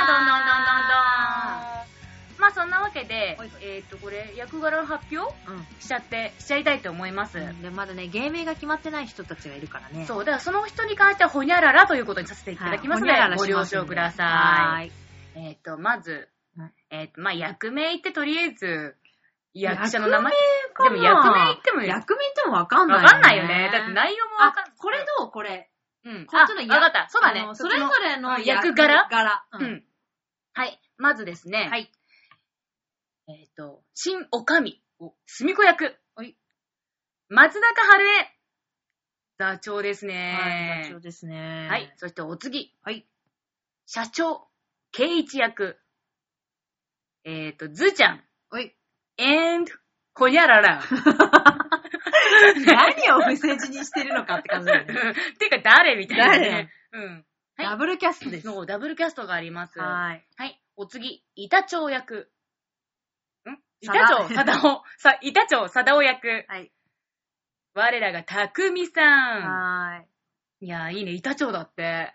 [0.08, 1.73] どんどんどんどんどん
[2.44, 5.66] まあそんなわけではいはい、えーっと、これ、役柄の発表うん。
[5.80, 7.40] しちゃって、しちゃいたいと思います。
[7.62, 10.06] で、まだね、芸名が決まってない人たちがいるからね。
[10.06, 14.26] そう、だからその人に関しては、ほにゃららということにさせていただきますので、ご了承くださ。
[14.26, 14.92] はい
[15.36, 16.28] えーっと、まず
[16.58, 18.98] うん、えーっと、まあ役名言ってとりあえず、
[19.54, 23.70] 役者の名前でも役名言っても役名言ってもわかんない、わかんないよね。
[23.72, 25.32] だって内容もわかんあ、これどう？
[25.32, 25.70] これ。
[26.04, 26.26] うん。
[26.26, 27.08] こっちのあわかった。
[27.10, 27.48] そうだね。
[27.54, 29.46] それぞれのうん役柄柄。
[29.54, 29.64] う。
[29.64, 29.84] ん。
[30.54, 30.80] はい。
[30.98, 31.70] まずですね。
[31.72, 31.90] はい。
[33.40, 34.82] えっ、と、新おかみ、
[35.26, 35.96] すみこ役。
[36.16, 36.36] はい。
[37.30, 38.30] 松坂春江。
[39.40, 41.00] 座長ですはい、ね座長。
[41.00, 41.68] ですね。
[41.70, 41.92] はい。。
[41.98, 42.76] そしてお次。
[42.84, 43.08] はい。
[43.88, 44.48] 社長、
[44.92, 45.78] 圭一役。
[47.24, 48.24] えっ、と、ずーちゃん。
[48.50, 48.76] はい。
[49.18, 49.72] and、
[50.14, 50.84] ほにゃらら。
[52.66, 54.94] 何を不正字にしてるのかって感じだよね。
[55.40, 56.72] てか、誰みたいなね。
[56.92, 57.14] うん。
[57.14, 58.48] はいダブルキャストです。
[58.48, 59.80] そう、ダブルキャストがあります。
[59.80, 60.26] はい。
[60.38, 60.60] はい。
[60.76, 62.33] お次、板長役。
[63.52, 63.58] ん？
[63.82, 64.84] 板長、貞夫。
[64.98, 66.46] さ、板長、貞夫役。
[66.48, 66.72] はい。
[67.76, 69.02] 我らが匠さ
[69.40, 69.42] ん。
[69.42, 69.98] は
[70.62, 70.66] い。
[70.66, 72.14] いやー、いいね、板長だって。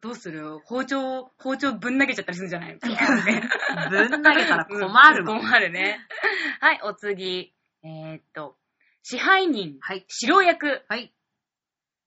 [0.00, 0.60] どうする？
[0.64, 2.78] 包丁、包丁ぶん投げちゃったりするんじゃない？
[2.80, 4.86] ぶん投げたら困る
[5.24, 5.98] わうん困るね。
[6.60, 7.54] はい、お次。
[7.82, 8.56] えー、っと、
[9.02, 10.04] 支配人、はい。
[10.08, 11.12] 白役、はい。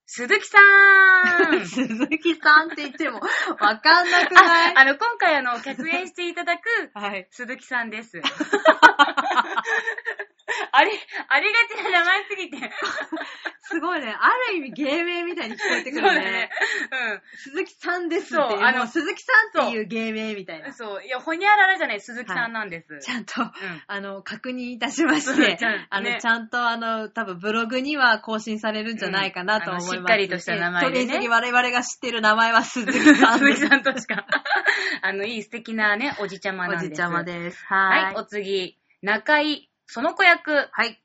[0.06, 1.66] 鈴木さん。
[1.66, 3.20] 鈴木さんって言っても
[3.60, 4.76] わかんなくない？
[4.76, 7.28] あ、あの、今回あの、客演していただく、はい。
[7.32, 8.22] 鈴木さんです。
[10.72, 10.92] あれ、
[11.30, 12.58] ありがちな名前すぎて。
[13.66, 14.14] すごいね。
[14.14, 16.50] ある意味芸名みたいに聞こえてくるねそうだね。。
[17.38, 18.50] 鈴木さんですっていう。
[18.52, 20.66] そうあのもう鈴木さんっていう芸名みたいうん。
[20.66, 20.74] な。
[20.74, 21.04] そう。
[21.04, 23.00] いや、ほにゃららじゃない、鈴木さんなんです。
[23.00, 23.50] ちゃんと、うん。
[23.88, 29.84] あの、確認いたしましてちゃん、あの、ねちゃんとあの、多分ブログには更新されるんじゃないかなと思います。
[29.86, 33.54] うんあのしっかりとした名前でねとりあえず我々が知ってる名前は鈴木さん鈴。
[33.54, 34.26] 木さんとしか。
[35.02, 36.86] あの、いい素敵なね、おじちゃまなんです。
[36.88, 37.66] おじちゃまです。
[37.66, 38.16] は、はいい。
[38.16, 38.78] お次。
[39.02, 41.03] 中井、その子役、はい。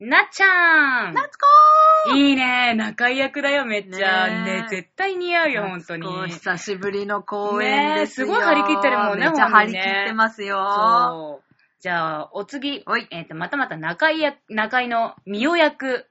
[0.00, 1.14] なっちゃん。
[1.14, 2.74] 夏子いいね。
[2.74, 4.28] 中井役だよ、めっちゃ。
[4.28, 6.06] ねえね絶対似合うよ、本当に。
[6.06, 8.26] 夏子久しぶりの公演ですよ。
[8.26, 10.56] ねえすごい張り切ってるもんねめっちゃ張り切ってますよ。
[10.56, 11.54] そう。
[11.80, 12.82] じゃあ、お次。
[12.86, 16.06] はいえっ、と、またまた中井役、中井のみお役、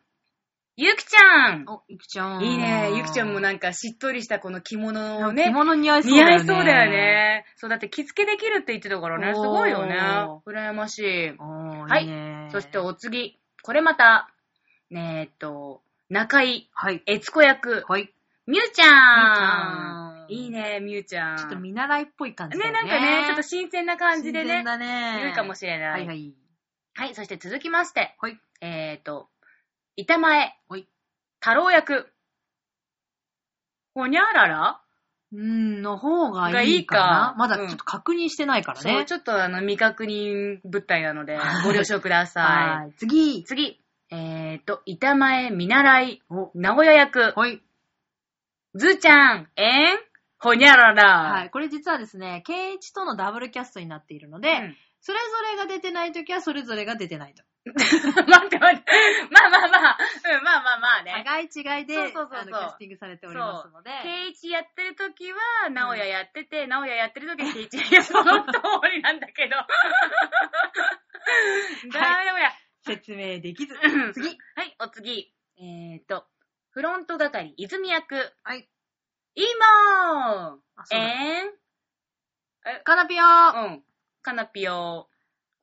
[0.78, 1.66] ゆきちゃん。
[1.68, 2.44] お、ゆきちゃん。
[2.44, 2.92] いいね。
[2.96, 5.50] ゆきちゃんもなんかしっとりしたこの着物をね着。
[5.50, 6.34] 物似合いそう似だよね。
[6.34, 6.92] 合いそうだよ。
[6.92, 7.46] ね。
[7.56, 9.34] そう、だって着付けできるって言ってたからね。
[9.34, 9.98] すごいよね
[10.28, 10.44] お。
[10.48, 11.30] 羨ましい。
[11.40, 12.52] おー、はいい。
[12.52, 13.40] そしてお次。
[13.70, 14.32] これまた、
[14.90, 17.04] えーっと、中井、はい。
[17.06, 18.12] えつこ役、はい。
[18.48, 20.26] みゆちゃん。
[20.28, 20.80] いいね。
[20.80, 21.38] ね、みゆちゃん。
[21.38, 22.90] ちょっと見習いっぽい感じだね、よね。
[22.90, 25.28] なんかね、ちょっと新鮮な感じでね新鮮、だね。
[25.28, 25.92] いいかもしれない。
[25.92, 26.34] はいはい。
[26.96, 28.40] はい、そして続きまして、はい。
[28.62, 29.30] えーっと、
[29.98, 30.88] 板前、はい
[31.40, 32.12] 太郎役、
[33.94, 34.82] ほにゃらら？
[35.32, 37.36] うーん、の方ががいいいいかなか。
[37.38, 39.06] まだちょっと確認してないからそう、ね。
[39.06, 42.94] ちょっとあの、未確認物体なのでは、いご了承くださはい。
[42.98, 43.44] 次い。。
[43.44, 43.80] 次、
[44.12, 47.62] えーっと、板前見習い、お、名古屋役、はい。
[48.76, 49.98] ずーちゃん、えん、
[50.40, 51.34] ほにゃらら。
[51.34, 51.50] はい。
[51.50, 57.44] これ実はですね、ケイイチとのダブルキャストになっているので、うんそれぞれが出てないときはそれぞれが出てないと。
[58.28, 58.92] 待って待って。
[59.32, 59.98] まあまあまあ、
[60.38, 61.14] うん、まあまあまあね。
[61.26, 67.78] 互い違いで、そうそうそうそうあのキャスティングされておりますので、ケイチやってる時は、ナオヤやってて、ナオヤやってる時はケイチ。
[67.78, 68.60] いや、その通
[68.94, 69.56] りなんだけど。
[71.92, 72.52] ダメだこりゃ。
[72.82, 73.76] 説明できず。
[73.76, 74.28] うん次。
[74.56, 75.34] はい、お次。
[75.58, 76.26] えーと、
[76.72, 78.16] フロント係、泉役。
[78.44, 78.70] はい。
[79.36, 81.44] 今あ、そうだえ？
[81.44, 81.52] ん
[82.84, 83.26] カナピオう
[83.72, 83.84] ん。
[84.22, 85.10] カナピオ。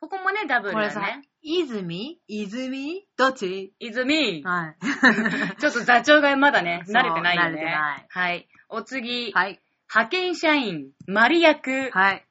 [0.07, 2.21] ここもね、ダブルこれさだね。、泉？
[2.29, 3.05] 泉？
[3.17, 3.75] どっち？
[3.81, 4.45] 泉。
[4.45, 4.77] はい。
[5.59, 7.49] ちょっと座長がまだね、そう慣れてないよね。
[7.49, 8.49] 慣れてないはい。
[8.69, 9.61] お次、はい。
[9.93, 12.25] 派遣社員、マリ役、はい。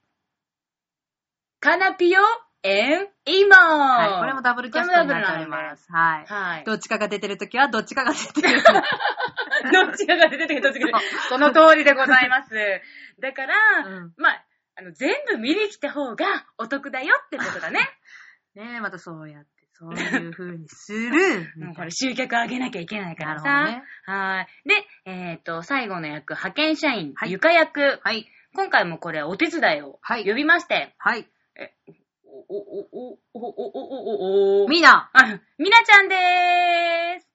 [1.60, 2.22] カナピオ、
[2.64, 4.20] エン、イモはい。
[4.22, 5.92] これもダブルキャストになっております。
[5.92, 6.26] はい。
[6.26, 6.64] はい。
[6.64, 8.64] どっちかが出てるときは、どっちかが出てる。
[9.74, 11.20] どっちかが出てきて、どっちかが出てきて。
[11.28, 12.52] その通りでございます。
[13.20, 14.45] だから、うんまあ、
[14.78, 16.26] あの、全部見に来た方が
[16.58, 17.80] お得だよってことだね。
[18.56, 21.52] ねえ、またそうやって、そういう風にする。
[21.60, 23.66] うん、これ集客上げなきゃいけないかならさ。
[23.66, 23.84] ね。
[24.06, 24.48] はい。
[24.68, 28.00] で、えっ、と、最後の役、派遣社員、はい床役。
[28.04, 28.30] はい。
[28.54, 31.30] 今回もこれお手伝いをはい呼びまして、はい。
[32.24, 37.30] お、お、お、お、お、お、お、お、お、みんなあ、みなちゃんでーす。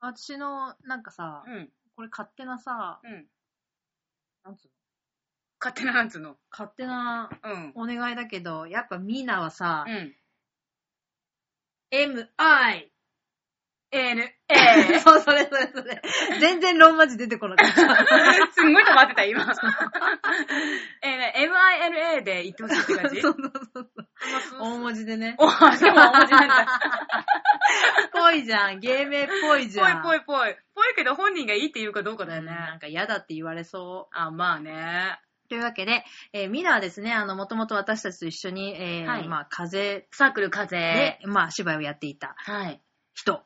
[0.00, 3.26] 私の、なんかさ、うん、これ勝手なさ、うん。
[4.44, 4.81] なんつうの？
[5.64, 6.36] 勝手ななんつうの。
[6.50, 7.72] 勝手なうん。
[7.76, 10.16] お願いだけど、やっぱみんなはさ、うん。
[11.90, 12.90] M-I、
[13.94, 14.98] N、A。
[15.00, 16.02] そう、それそれそれ。
[16.40, 17.74] 全然ローマ字出てこなかった。
[18.52, 19.42] すんごい止まってた、今。
[21.02, 21.34] えーね、
[22.18, 23.20] MINA で言ってほしいって感じ？
[23.22, 23.90] そうそうそう
[24.48, 24.60] そう。
[24.60, 25.36] 大文字でね。
[25.38, 25.52] お、で
[25.90, 26.66] も大文字なんだ。
[28.12, 28.80] ぽいじゃん。
[28.80, 30.02] 芸名っぽいじぽいゃん。
[30.02, 30.56] ぽいぽい。
[30.74, 32.78] ぽいけど本人がいいって言うかどうかだようんなんね。
[32.80, 34.16] か嫌だって言われそう。
[34.16, 35.20] あ、まあね。
[35.52, 39.28] というわけで、えー、ミナはですね、あの、もともと私たちと一緒に、えーはい。
[39.28, 42.34] まあ、風サークル風で、まあ、芝居をやっていた。
[42.38, 42.80] はい。
[43.12, 43.34] 人。
[43.34, 43.44] って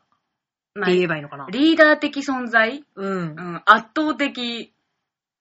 [0.76, 1.48] まあ、言えばいいのかな。
[1.50, 2.84] リーダー的存在？
[2.94, 3.34] うん。
[3.34, 3.34] う。
[3.34, 4.72] ん、圧倒的、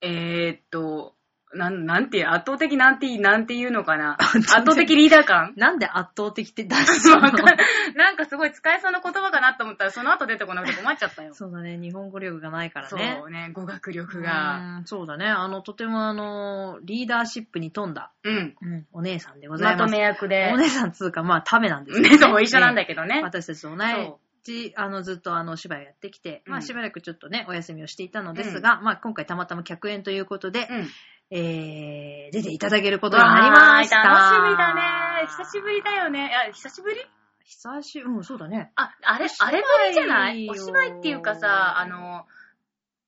[0.02, 1.14] えー、っと、
[1.56, 4.18] なん、なんていう、圧倒的なんて、なんて言うのかな。
[4.20, 5.54] 圧倒的リーダー感？
[5.56, 11.34] なんで圧倒的って出すのなんかすごい使えそうな言葉かなと思ったら、その後出てこなくて困っちゃったよ。
[11.36, 13.22] そうだね、日本語力がないからそね。
[13.26, 14.80] うね、語学力うが。
[14.80, 15.28] んそうだね。
[15.28, 18.56] あの、とてもあの、リーダーシップに富んだ、うん。
[18.62, 19.82] うん、お姉さんでございます。
[19.82, 20.58] まとめ役でお。
[20.58, 23.22] 姉さんつうか、まあ、ためなんですよね、そう、一緒なんだけどね。
[23.24, 30.88] 私たちと同じ、あの、ずっとあの、芝居をやってきて、まあ、うんしばらくちょっとね、お休みをしていたのですが、まあ、今回たまたま客演ということで、うん。
[31.32, 34.04] えー、出ていただけることになりました。
[34.04, 35.28] 楽しみだね。
[35.28, 36.30] 久しぶりだよね。
[36.48, 36.98] あ、久しぶり？
[37.46, 38.72] 久しぶり、うん、そうだね。
[38.76, 40.46] あ、あれあれぶりじゃない？
[40.46, 42.26] よお芝居っていうかさ、あの、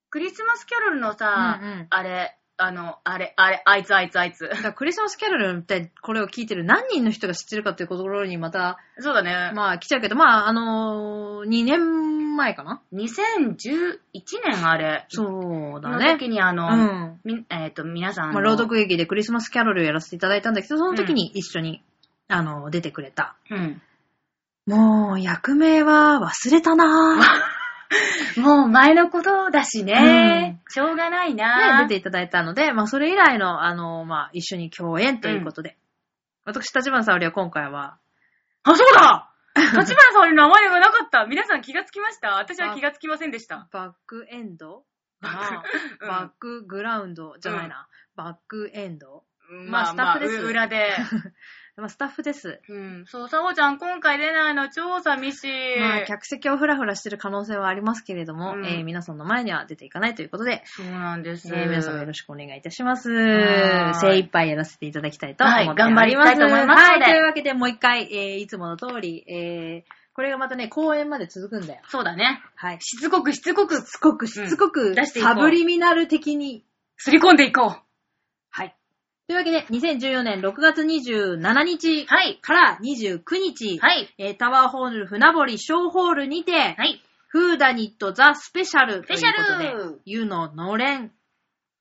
[0.10, 4.48] クリスマスキャロルのさ、うんうんあれ、あの、あれ、あれ、あいつあいつあいつ。
[4.50, 9.52] だからクリスマスキャロルってこれを聞いてる何人の人が知ってるかというところにまた、そうだね。
[9.54, 13.98] まあ来ちゃうけど、まああのー、2年前かな？2011
[14.46, 15.06] 年あれ。
[15.10, 16.14] そうだのね。
[16.14, 17.20] 時にあの、うん。
[17.26, 21.84] みえっ、と、皆さんの、まあ、朗読劇でクリスマスキャロルをやらせていただいたんだけど、その時に一緒に、
[22.30, 23.36] あの、出てくれた。
[23.50, 23.82] うん。
[24.66, 27.58] もう、役名は忘れたなぁ。
[28.42, 30.62] もう前のことだしね。
[30.70, 35.78] しょうがないな、ね、出ていただいたので、まあ、それ以来の、あの、まあ、一緒に共演ということで。
[36.46, 37.98] 私、立花沙織は今回は、
[38.64, 39.27] あ、そうだ
[39.58, 41.26] 立花さんの名前がなかった。
[41.26, 42.36] 皆さん気がつきました？
[42.36, 43.68] 私は気がつきませんでした。
[43.72, 44.84] バックエンド？
[45.22, 45.68] バック
[46.02, 47.88] うんバックグラウンドじゃないな。
[48.16, 49.24] バックエンド？
[49.50, 50.96] うんまあスタッフですう裏で。
[51.78, 52.60] まあ、スタッフです。
[52.68, 53.06] うん。
[53.08, 55.80] そう、さおちゃん今回出ないの超寂しい。
[55.80, 61.48] まあ、客席をフラフラしてる可能性はありますけれども、うんえー皆さんの前には出ていかないということで、そうなんです。
[61.54, 63.12] えー皆様よろしくお願いいたします。
[63.12, 65.80] はい精一杯やらせていただきたいと思っております。
[65.82, 71.82] はい頑張りたいと思いますはい、というわけでもう一回、えーいつもの通り、えーこれがまたね、公演まで続くんだよ。
[71.90, 72.42] そうだね。
[72.56, 72.78] はい。
[72.82, 76.66] しつこくしつこくしつこくしつこく、出していこうサブリミナル的に、
[76.98, 77.87] すり込んでいこう。
[79.30, 79.34] はい。
[79.34, 82.40] というわけで、2014年6月27日はい。
[82.42, 84.14] から29日、はい。
[84.18, 87.02] えータワーホール船堀小ホールにて、はい。
[87.30, 91.12] フーダニットザスペシャルというスペシャことでル、湯ののれん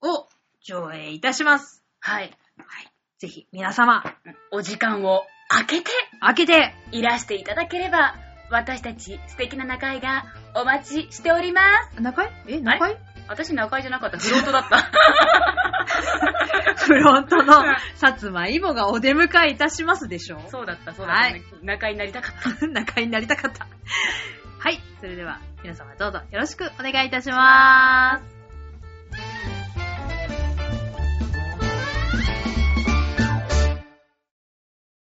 [0.02, 0.26] を
[0.60, 1.82] 上映いたします。
[2.00, 2.22] はい。
[2.22, 2.92] はい。
[3.18, 4.02] ぜひ皆様、
[4.50, 8.16] お時間を空けて開けて、いらしていただければ、
[8.50, 11.62] 私たち素敵な中井がお待ちしておりま
[11.94, 12.02] す。
[12.02, 12.96] 中井え、中井
[13.28, 14.90] 私中井じゃなかった、フロントだった。
[16.76, 17.64] フロントの
[17.96, 21.22] さつまいもがお出迎えいたしますでしょそうだった、そうだった。
[21.22, 22.66] はい中井になりたかった。
[22.68, 23.66] 仲になりたかった。
[24.58, 24.80] はい。
[25.00, 28.35] それでは、皆様どうぞよろしくお願いいたします。